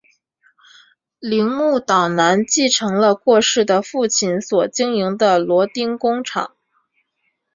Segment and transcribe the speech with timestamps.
[1.19, 2.67] 铃木岛男承继
[2.99, 6.55] 了过世的父亲所经营的螺钉工厂。